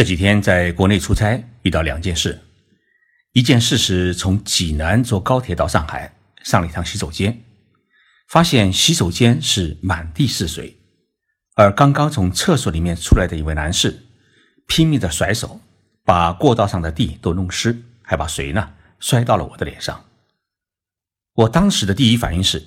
[0.00, 2.40] 这几天在国内出差，遇到两件事。
[3.32, 7.38] 一件事是从济南坐高铁到上海，上了一趟洗手间，
[8.26, 10.74] 发现洗手间是满地是水，
[11.54, 14.06] 而刚刚从厕所里面出来的一位男士，
[14.66, 15.60] 拼命的甩手，
[16.02, 20.02] 把过道上的地都弄湿，还把水呢摔到了我的脸上。
[21.34, 22.66] 我当时的第一反应是：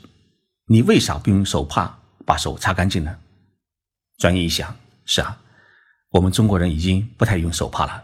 [0.68, 1.97] 你为啥不用手帕
[2.27, 3.18] 把手擦干净呢？
[4.20, 4.77] 转念一想，
[5.07, 5.41] 是啊，
[6.14, 8.04] 我们中国人已经不太用手帕了，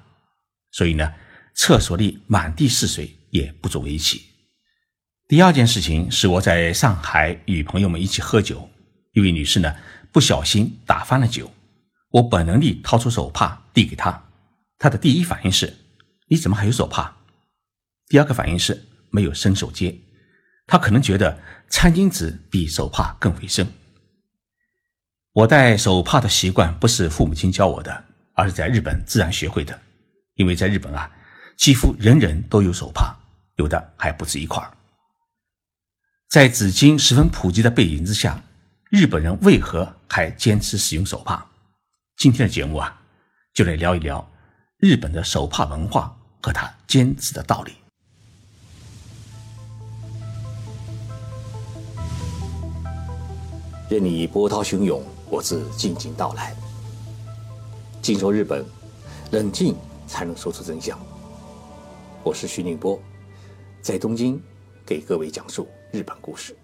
[0.71, 1.14] 所以呢。
[1.56, 4.21] 厕所里满地是水也不足为奇。
[5.28, 8.70] 第二件事情是我在上海与朋友们一起喝酒，
[9.11, 9.75] 一位女士呢
[10.10, 11.51] 不小心打翻了酒，
[12.11, 14.23] 我本能地掏出手帕递给她，
[14.78, 15.76] 她的第一反应是：
[16.29, 17.14] 你怎么还有手帕？
[18.07, 20.00] 第二个反应是没有伸手接，
[20.65, 23.68] 她可能觉得餐巾纸比手帕更卫生。
[25.39, 28.04] 我戴手帕的习惯不是父母亲教我的，
[28.34, 29.79] 而是在日本自然学会的，
[30.36, 31.10] 因为在日本啊。
[31.56, 33.16] 几乎人人都有手帕，
[33.56, 34.62] 有的还不止一块
[36.30, 38.42] 在纸巾十分普及的背景之下，
[38.90, 41.45] 日本人为何还坚持使用手帕？
[42.17, 43.02] 今天的节目啊，
[43.54, 44.30] 就来聊一聊
[44.78, 47.72] 日本的手帕文化和他坚持的道理。
[53.90, 56.56] 任你波涛汹涌，我自静静到来。
[58.02, 58.66] 静说日本，
[59.32, 59.76] 冷静
[60.08, 61.00] 才能说出真相。
[62.24, 63.00] 我是徐宁波，
[63.80, 64.42] 在东京
[64.86, 66.56] 给各位讲述日本故事。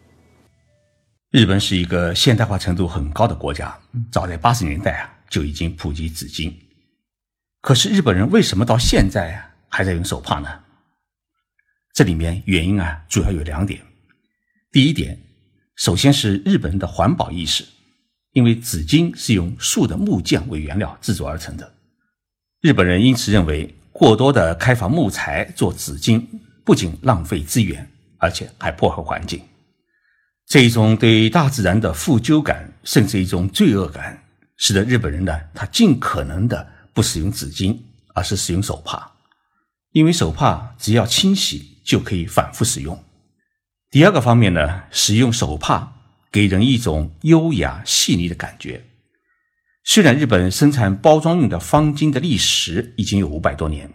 [1.29, 3.77] 日本是一个现代化程度很高的国家，
[4.11, 6.51] 早在八十年代啊就已经普及纸巾。
[7.61, 10.49] 可是日本人为什么到现在啊还在用手帕呢？
[11.93, 13.79] 这里面原因啊主要有两点。
[14.71, 15.19] 第一点，
[15.75, 17.63] 首先是日本人的环保意识，
[18.35, 21.73] 因为纸巾是用树的木匠为原料制作而成的，
[22.61, 23.73] 日本人因此认为。
[23.97, 26.21] 过多的开发木材做纸巾，
[26.65, 29.41] 不仅浪费资源，而且还破坏环境。
[30.45, 34.21] 这一种对大自然的负疚感，甚至一种罪恶感，
[34.57, 37.79] 使得日本人呢，他尽可能的不使用纸巾，
[38.13, 39.09] 而是使用手帕，
[39.93, 43.01] 因为手帕只要清洗就可以反复使用。
[43.89, 45.94] 第二个方面呢，使用手帕
[46.35, 48.83] 给人一种优雅细腻的感觉。
[49.85, 53.89] 虽然日本生产包装用的方巾的历史已经有五百多年，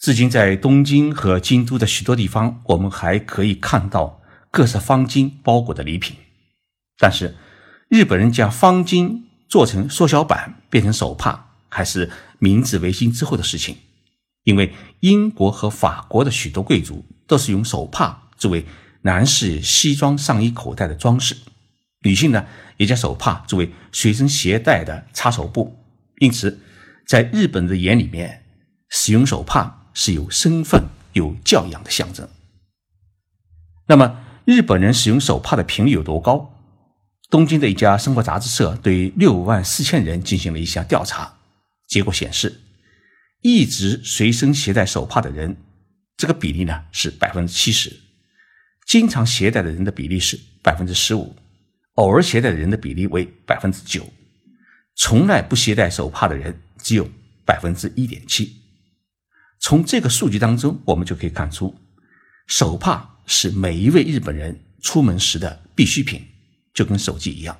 [0.00, 4.20] 至今在东京和京都的许多地方，我们还可以看到
[4.50, 6.16] 各式方巾包裹的礼品。
[6.98, 7.36] 但是，
[7.88, 12.10] 日本人将方巾做成缩小版变成手帕，还是
[12.40, 13.76] 明治维新之后的事情。
[14.42, 18.66] 因为英国和法国的许多贵族都是用手帕作为
[19.04, 21.36] 男士西装上衣口袋的装饰，
[22.02, 22.46] 女性呢？
[22.76, 25.78] 也将手帕作为随身携带的擦手布，
[26.18, 26.58] 因此，
[27.06, 28.44] 在日本的眼里面，
[28.88, 32.28] 使用手帕是有身份、有教养的象征。
[33.86, 36.50] 那么，日本人使用手帕的频率有多高？
[37.30, 41.36] 东京的一家生活杂志社对六万四千人进行了一项调查，
[41.86, 42.62] 结果显示，
[43.42, 45.56] 一直随身携带手帕的人，
[46.16, 48.00] 这个比例呢是百分之七十，
[48.86, 51.34] 经常携带的人的比例是百分之十五。
[51.94, 54.04] 偶尔携带的人的比例为百分之九，
[54.96, 57.08] 从来不携带手帕的人只有
[57.46, 58.56] 百分之一点七。
[59.60, 61.74] 从这个数据当中，我们就可以看出，
[62.48, 66.20] 手帕是每一位日本人出门时的必需品，
[66.74, 67.56] 就跟手机一样。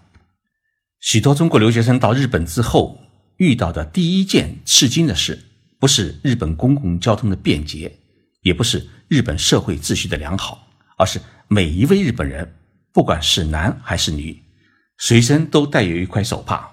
[0.99, 3.01] 许多中国留学生到日本之后，
[3.37, 5.39] 遇到的第一件吃惊的事，
[5.79, 8.01] 不是日本公共交通的便捷，
[8.43, 10.64] 也不是日本社会秩序的良好，
[10.97, 12.55] 而是每一位日本人。
[12.93, 14.41] 不管是男还是女，
[14.99, 16.71] 随身都带有一块手帕。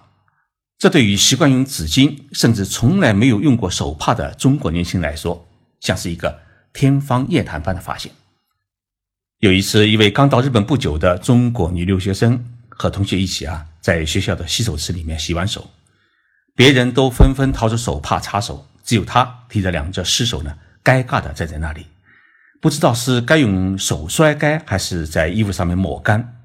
[0.77, 5.47] 这对于习惯用纸巾，甚至从来没有用过手帕的中国年轻人来说，
[5.79, 6.39] 像是一个
[6.73, 8.11] 天方夜谭般的发现。
[9.39, 15.71] 有一次，一位刚到日本不久的中国女留学生和同学一起啊，在学校的洗手池里面洗完手，
[16.55, 21.87] 别人都纷纷掏出手帕擦手，只有她提着两只湿手呢，尴尬的站在那里。
[22.61, 26.41] 不知道是该用手摔干，还是在衣服上面抹干。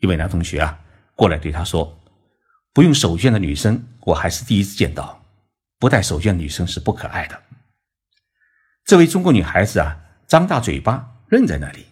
[0.00, 0.76] 一位男同学啊，
[1.14, 1.96] 过来对他说
[2.74, 5.24] ：“不用手绢的女生，我还是第一次见到。
[5.78, 7.40] 不带手绢的女生是不可爱的。”
[8.84, 9.96] 这位中国女孩子啊，
[10.26, 11.86] 张大嘴巴愣在那里。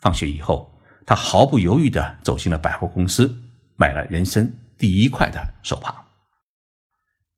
[0.00, 3.36] 放学以后，她毫不犹豫地走进了百货公司，
[3.76, 5.94] 买了人生第一块的手帕。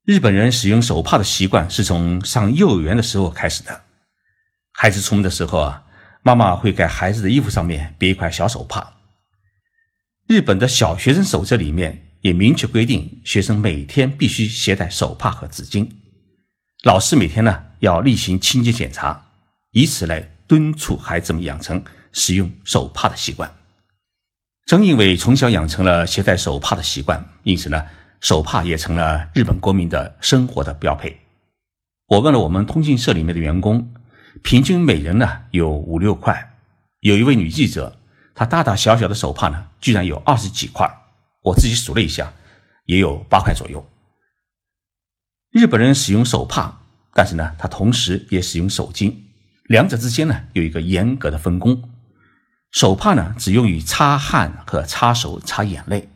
[0.05, 3.81] 日本人使用手帕的习惯是从上幼儿园的时候开始的。
[4.81, 5.83] 孩子出门的时候啊，
[6.23, 8.93] 妈妈会给孩子的衣服上面别一块小手帕。
[10.25, 15.87] 日本的小学生手册里面也明确规定，学生每天必须携带手帕和纸巾。
[16.81, 19.23] 老师每天呢要例行清洁检查，
[19.69, 23.53] 以此来敦促孩子们养成使用手帕的习惯。
[24.65, 27.85] 正因为从小养成了携带手帕的习惯，因此呢，
[28.19, 31.19] 手帕也成了日本国民的生活的标配。
[32.07, 33.93] 我问了我们通讯社里面的员工，
[34.43, 36.55] 平均每人呢有五六块。
[37.01, 37.97] 有一位女记者，
[38.33, 40.89] 她大大小小的手帕呢，居然有二十几块。
[41.41, 42.31] 我自己数了一下，
[42.85, 43.83] 也有八块左右。
[45.51, 46.81] 日本人使用手帕，
[47.13, 49.13] 但是呢，他同时也使用手巾，
[49.65, 51.89] 两者之间呢有一个严格的分工。
[52.71, 56.07] 手帕呢只用于擦汗和擦手、擦眼泪，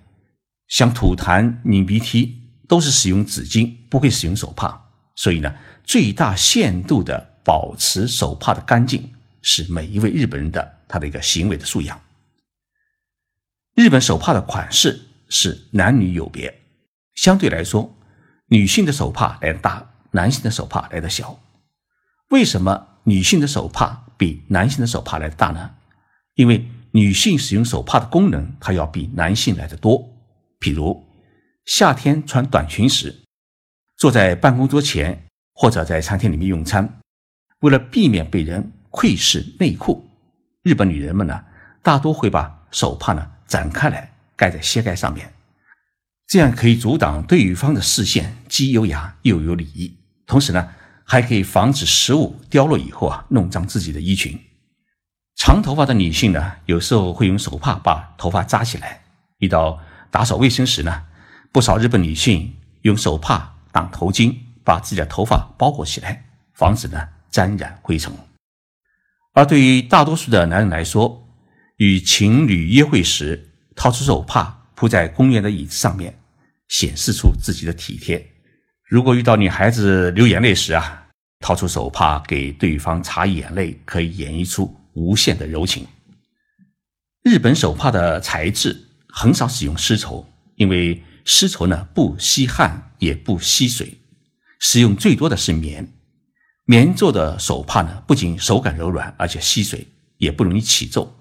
[0.68, 4.90] 像吐痰、拧鼻涕都是使用纸巾，不会使用手帕。
[5.16, 5.54] 所以呢，
[5.84, 12.02] 最大限度的保持手帕的干净，是每一位日本人的他的一个行为的素养。
[13.76, 15.00] 日本手帕的款式
[15.30, 16.62] 是男女有别，
[17.14, 17.96] 相对来说。
[18.48, 21.40] 女性的手帕来的大，男性的手帕来的小。
[22.30, 25.72] 为什么女性的手帕比男性的手帕来的大呢？
[26.36, 30.08] 因为女性使用手帕的功能，它要比男性来的多。
[30.60, 31.06] 比如
[31.66, 33.24] 夏天穿短裙时，
[33.98, 37.02] 坐在办公桌前或者在餐厅里面用餐，
[37.60, 40.08] 为了避免被人窥视内裤，
[40.62, 41.44] 日本女人们呢，
[41.82, 45.32] 大多会把手帕呢展开来盖在膝盖上面。
[46.28, 49.96] 这样可以阻挡对方的视线，既优雅又有礼仪。
[50.26, 50.70] 同时呢，
[51.04, 54.40] 还可以防止食物掉落以后啊，弄脏自己的衣裙。
[55.36, 59.04] 长头发的女性呢，有时候会用手帕把头发扎起来。
[59.38, 59.80] 遇到
[60.10, 61.04] 打扫卫生时呢，
[61.52, 68.14] 不少日本女性用手帕当头巾，把自己的头发包裹起来，防止呢沾染灰尘。
[69.34, 71.28] 而对于大多数的男人来说，
[71.76, 74.62] 与情侣约会时掏出手帕。
[74.78, 76.14] 铺在公园的椅子上面，
[76.68, 78.30] 显示出自己的体贴。
[78.84, 81.08] 如果遇到女孩子流眼泪时啊，
[81.40, 85.88] 掏出手帕给对方擦眼泪，可以演绎出无限的柔情。
[87.24, 88.78] 日本手帕的材质
[89.08, 93.98] 很少使用丝绸，因为丝绸呢不吸汗也不吸水，
[94.60, 95.90] 使用最多的是棉。
[96.68, 101.16] 棉做的手帕呢，不仅手感柔软，而且吸水，也不容易起皱。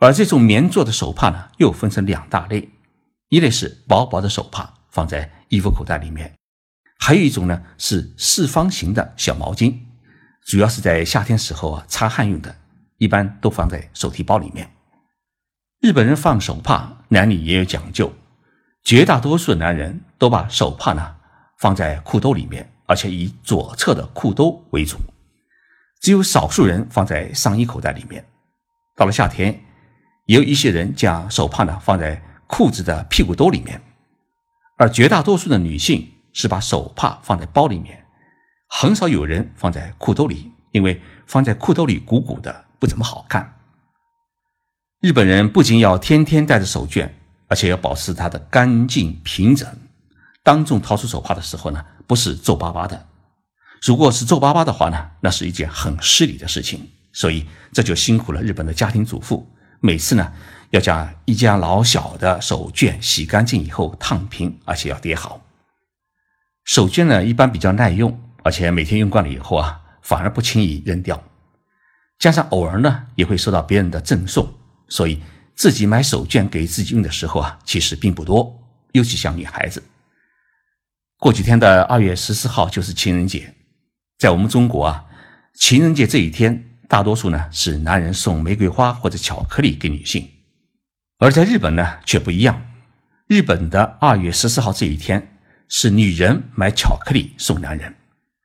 [0.00, 2.68] 而这种棉做的手帕呢，又分成两大类，
[3.28, 6.28] 一类是薄薄的手帕，放在衣服口袋里面；
[6.98, 9.72] 还有一种呢是四方形的小毛巾，
[10.44, 12.56] 主要是在夏天时候啊擦汗用的，
[12.98, 14.68] 一般都放在手提包里面。
[15.80, 18.12] 日本人放手帕，男女也有讲究，
[18.82, 21.14] 绝大多数的男人都把手帕呢
[21.56, 24.98] 放在裤兜里面，而且以左侧的裤兜为主，
[26.00, 28.24] 只有少数人放在上衣口袋里面。
[28.94, 29.62] 到了夏天。
[30.26, 33.80] 也有一些人将手帕呢放在裤子的屁股兜里面，
[34.76, 38.04] 而绝大多数的女性是把手帕放在包里面，
[38.68, 43.60] 很少有人放在裤兜里，因为放在裤兜里鼓鼓的不怎么好看。
[45.00, 47.08] 日本人不仅要天天带着手绢，
[47.46, 49.68] 而且要保持它的干净平整。
[50.46, 53.08] 当众掏出手帕的时候呢，不是皱巴巴的，
[53.82, 56.88] 如果是皱巴巴的话呢，那是一件很失礼的事情。
[57.12, 59.50] 所以这就辛苦了日本的家庭主妇。
[59.80, 60.32] 每次呢，
[60.70, 65.40] 要将一家老小的手绢洗干净以后烫平，而且要叠好。
[66.62, 71.20] 手绢呢，一般比较耐用，而且每天用惯了以后啊，反而不轻易扔掉。
[72.20, 74.48] 加上偶尔呢，也会收到别人的赠送，
[74.86, 75.20] 所以
[75.56, 78.56] 自己买手绢给自己用的时候啊，其实并不多。
[78.92, 79.82] 尤其像女孩子，
[81.18, 83.54] 过几天的二月十四号就是情人节，
[84.18, 85.06] 在我们中国啊，
[85.54, 86.62] 情人节这一天。
[86.88, 90.24] 大多数呢是男人送玫瑰花或者巧克力给女性，
[91.18, 92.64] 而在日本呢却不一样。
[93.26, 97.92] 日本的二月十四号这一天是女人买巧克力送男人，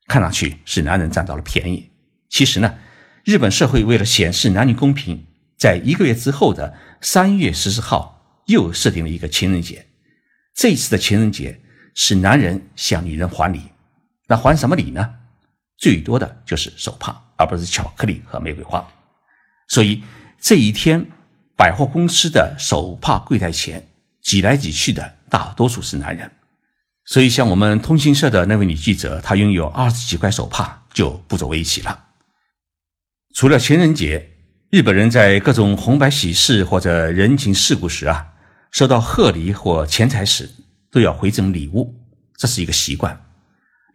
[0.08, 1.92] 看上去是男人占到了便宜。
[2.30, 2.80] 其实呢，
[3.24, 5.24] 日本社会为了显示男女公平，
[5.56, 9.86] 在一个月之后的三月十四号又设定了一个情人节。
[10.56, 11.62] 这一次的情人节
[11.94, 13.62] 是男人向女人还礼，
[14.28, 15.14] 那还什么礼呢？
[15.78, 17.22] 最多的就是手帕。
[17.42, 18.88] 而不是巧克力和玫瑰花，
[19.68, 20.04] 所以
[20.40, 21.04] 这一天，
[21.56, 23.84] 百货公司的手帕柜台前
[24.22, 26.32] 挤来挤去的大多数是男人。
[27.06, 32.06] 所以，像我们通讯社的那位女记者，她拥有二十几块手帕就不足为奇了。
[33.34, 34.30] 除了情人节，
[34.70, 38.34] 日本人在各种红白喜事或者人情世故时啊，
[38.70, 40.48] 收到贺礼或钱财时，
[40.92, 41.96] 都要回赠礼物，
[42.36, 43.20] 这是一个习惯。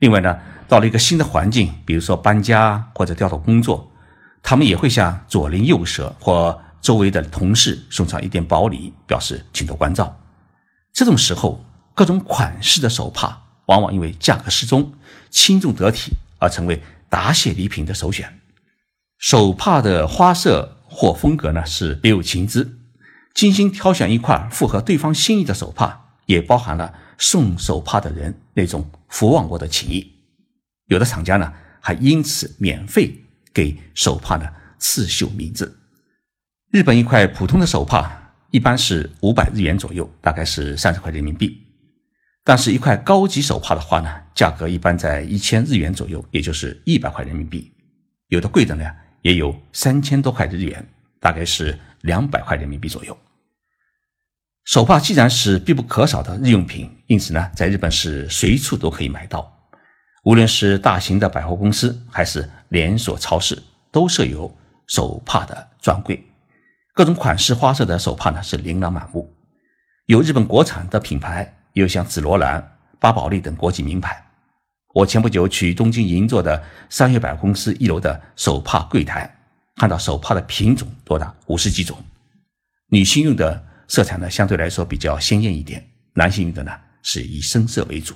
[0.00, 0.38] 另外呢。
[0.68, 3.88] 到了一个新的环境，比如说搬家或者调动工作，
[4.42, 10.20] 他们也会向左邻右舍或周围的同事送上一点薄礼，表示请多关照。
[10.92, 14.92] 这种时候，各种款式的手帕往往因为价格适中、
[15.30, 18.40] 轻重得体而成为答谢礼品的首选。
[19.18, 22.76] 手帕的花色或风格呢是别有情致，
[23.34, 30.12] 精心挑选一块符合对方心意的手帕，也包含了送手帕的人那种福望过的情谊。
[30.86, 33.12] 有的厂家呢还因此免费
[33.52, 34.46] 给手帕呢
[34.78, 35.80] 刺绣名字。
[36.70, 41.62] 日本一块普通的手帕一般是五百日元左右，大概是三十块人民币。
[42.44, 47.72] 但是，一块高级手帕的话呢，价格一般在一千日元左右，也就是一百块人民币。
[48.28, 48.84] 有的贵的呢，
[49.22, 50.86] 也有三千多块日元，
[51.18, 53.18] 大概是两百块人民币左右。
[54.66, 59.50] 手帕既然是必不可少的日用品，因此呢，在日本是随处都可以买到。
[60.24, 64.52] 无论是大型的百货公司，还是连锁超市，都设有
[64.88, 66.20] 手帕的专柜。
[66.92, 69.32] 各种款式、花色的手帕呢是琳琅满目，
[70.06, 71.42] 有日本国产的品牌，
[71.72, 74.20] 也有像紫罗兰、巴宝莉等国际名牌。
[74.94, 79.32] 我前不久去东京银座的三月百货公司一楼的手帕柜台，
[79.76, 81.96] 看到手帕的品种多达五十几种。
[82.88, 88.14] 女性用的色彩呢相对来说比较鲜艳一点，男性的呢是以深色为主。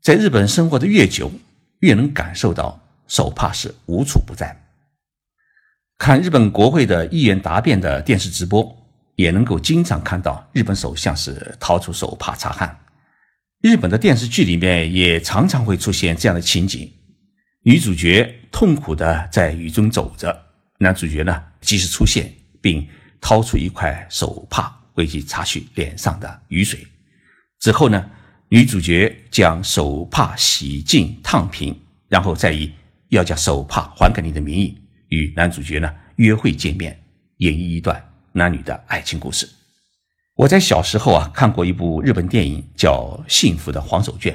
[0.00, 1.30] 在日本生活的越久，
[1.80, 4.56] 越能感受到手帕是无处不在。
[5.96, 8.76] 看日本国会的议员答辩的电视直播，
[9.14, 12.76] 也能够经常看到日本首相是掏出手帕擦汗。
[13.60, 16.92] 日本的电视剧里面也常常会出现这样的情景：
[17.62, 20.36] 女主角痛苦的在雨中走着，
[20.78, 22.84] 男主角呢及时出现，并
[23.22, 26.86] 掏出一块手帕为其擦去脸上的雨水。
[27.60, 28.10] 之后呢，
[28.48, 31.74] 女主角将手帕洗净烫平，
[32.08, 32.70] 然后再以
[33.08, 34.76] 要将手帕还给你的名义。
[35.08, 37.00] 与男主角呢约会见面，
[37.36, 38.02] 演绎一段
[38.32, 39.48] 男女的爱情故事。
[40.34, 44.30] 我在小时候啊看过一部日本电影，叫《幸福的黄手绢》，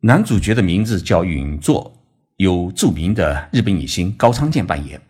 [0.00, 1.92] 男主角的名字叫允作，
[2.36, 5.00] 由著名的日本影星高仓健扮演。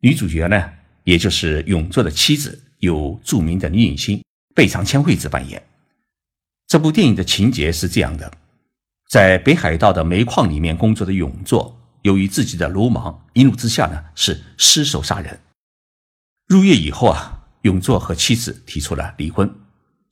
[0.00, 0.70] 女主角呢，
[1.04, 4.22] 也就是永作的妻子，由著名的女影星
[4.54, 5.62] 贝长千惠子扮演。
[6.66, 8.32] 这部电影的情节是这样的：
[9.08, 11.80] 在北海道的煤矿里面工作的永作。
[12.02, 15.40] 由于自己的鲁莽，一怒之下呢，是失手杀人。
[16.46, 19.50] 入狱以后啊，永作和妻子提出了离婚。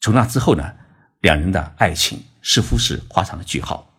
[0.01, 0.75] 从那之后呢，
[1.21, 3.93] 两人的爱情似乎是画上了句号。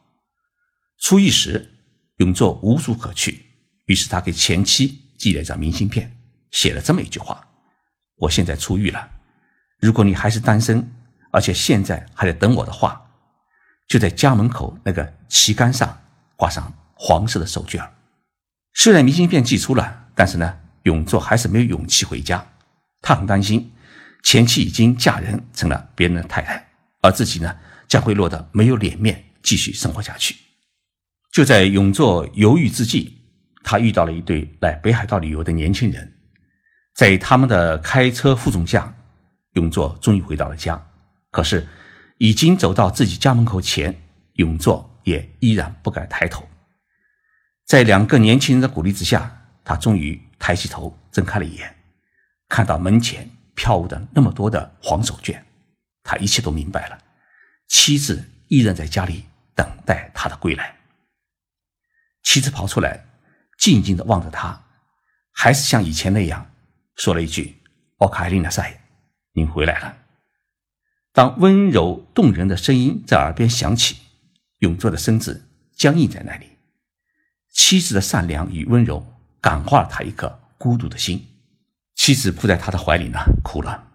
[0.98, 1.72] 出狱时，
[2.18, 3.46] 永作无处可去，
[3.86, 6.13] 于是他给前妻寄了一张明信片，
[6.54, 7.46] 写了这么一句话
[8.16, 9.10] ：“我现在出狱了，
[9.82, 10.90] 如果你还是单身，
[11.32, 13.06] 而且现在还在等我的话，
[13.90, 16.02] 就在家门口那个旗杆上
[16.38, 17.86] 挂上。”黄色的手绢
[18.74, 22.48] 虽然明信片寄出了，但是呢，永作还是没有勇气回家。
[23.02, 23.74] 他很担心
[24.22, 26.66] 前妻已经嫁人成了别人的太太，
[27.02, 27.58] 而自己呢
[27.90, 30.38] 将会落得没有脸面继续生活下去。
[31.34, 33.18] 就在永作犹豫之际，
[33.62, 36.13] 他遇到了一对来北海道旅游的年轻人，
[36.94, 38.94] 在他们的开车护送下，
[39.54, 40.82] 永作终于回到了家。
[41.32, 41.68] 可是，
[42.20, 44.00] 已经走到自己家门口前，
[44.34, 46.48] 永作也依然不敢抬头。
[47.66, 51.76] 在两个年轻人的鼓励之下，他终于抬起头，睁开了眼，
[52.48, 55.42] 看到门前飘舞的那么多的黄手绢，
[56.04, 57.00] 他一切都明白了。
[57.68, 60.76] 妻子依然在家里等待他的归来。
[62.22, 63.06] 妻子跑出来，
[63.58, 64.62] 静静的望着他，
[65.32, 66.52] 还是像以前那样
[66.96, 67.58] 说了一句
[67.98, 68.82] ：“奥卡丽娜塞，
[69.34, 69.98] 您回来了。”
[71.12, 73.98] 当温柔动人的声音在耳边响起，
[74.60, 76.48] 永作的身子僵硬在那里。
[77.52, 79.06] 妻子的善良与温柔
[79.40, 81.28] 感化了他一颗孤独的心，
[81.94, 83.88] 妻子扑在他的怀里呢，哭了。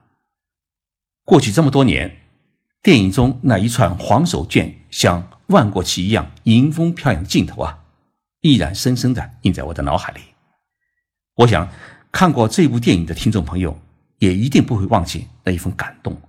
[1.24, 2.20] 过去这么多年，
[2.82, 7.84] 电影中那一串黄手绢像万国旗一样迎风飘扬的镜头啊，
[8.40, 10.20] 依然深深的印在我的脑海里。
[11.34, 11.68] 我想，
[12.12, 13.78] 看过这部电影的听众朋友
[14.18, 16.20] 也一定不会忘记那一份感动，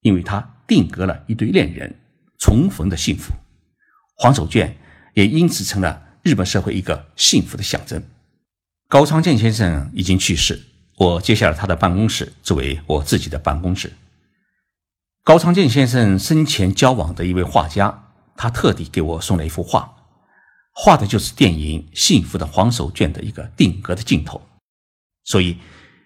[0.00, 1.94] 因为它定格了一对恋人
[2.38, 3.32] 重逢的幸福。
[4.16, 4.70] 黄手绢
[5.14, 6.08] 也因此成了。
[6.22, 8.00] 日本社会一个幸福的象征。
[8.88, 10.62] 高仓健先生已经去世，
[10.96, 13.92] 我接下了他的办公室作为我自己的办公室。
[15.24, 18.04] 高仓健先生生前交往的一位画家，
[18.36, 19.92] 他特地给我送了一幅画，
[20.72, 24.40] 画的就是电影《幸福的黄手绢》的一个定格的镜头。
[25.24, 25.56] 所以，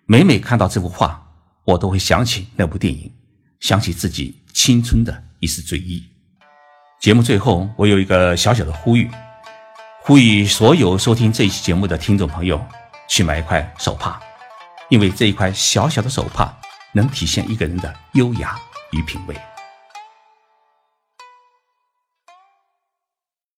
[0.06, 1.20] 每每看到这幅画，
[1.64, 3.12] 我都会想起那部电影，
[3.61, 6.04] 想起自己青春的一丝追忆。
[7.00, 9.11] 节目最后，我有一个小小的呼吁。
[10.02, 12.64] 呼吁所有收听这一期节目的听众朋友
[13.08, 14.20] 去买一块手帕，
[14.88, 16.56] 因为这一块小小的手帕
[16.92, 18.56] 能体现一个人的优雅
[18.92, 19.35] 与品味。